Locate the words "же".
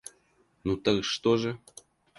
1.37-1.59